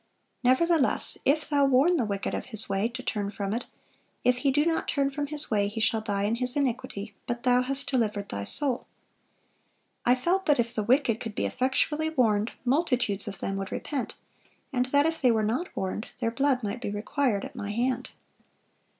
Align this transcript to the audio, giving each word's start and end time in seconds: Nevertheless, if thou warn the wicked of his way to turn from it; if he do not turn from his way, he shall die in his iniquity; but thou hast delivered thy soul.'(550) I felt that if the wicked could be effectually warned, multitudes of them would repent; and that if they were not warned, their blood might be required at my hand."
Nevertheless, 0.43 1.19
if 1.25 1.47
thou 1.47 1.63
warn 1.65 1.97
the 1.97 2.05
wicked 2.05 2.33
of 2.33 2.45
his 2.47 2.67
way 2.67 2.87
to 2.89 3.03
turn 3.03 3.29
from 3.29 3.53
it; 3.53 3.67
if 4.23 4.37
he 4.37 4.49
do 4.49 4.65
not 4.65 4.87
turn 4.87 5.11
from 5.11 5.27
his 5.27 5.51
way, 5.51 5.67
he 5.67 5.79
shall 5.79 6.01
die 6.01 6.23
in 6.23 6.37
his 6.37 6.55
iniquity; 6.57 7.13
but 7.27 7.43
thou 7.43 7.61
hast 7.61 7.91
delivered 7.91 8.27
thy 8.27 8.43
soul.'(550) 8.43 8.85
I 10.07 10.15
felt 10.15 10.47
that 10.47 10.59
if 10.59 10.73
the 10.73 10.81
wicked 10.81 11.19
could 11.19 11.35
be 11.35 11.45
effectually 11.45 12.09
warned, 12.09 12.53
multitudes 12.65 13.27
of 13.27 13.37
them 13.37 13.57
would 13.57 13.71
repent; 13.71 14.15
and 14.73 14.87
that 14.87 15.05
if 15.05 15.21
they 15.21 15.29
were 15.31 15.43
not 15.43 15.67
warned, 15.75 16.07
their 16.17 16.31
blood 16.31 16.63
might 16.63 16.81
be 16.81 16.89
required 16.89 17.45
at 17.45 17.55
my 17.55 17.69
hand." 17.69 18.09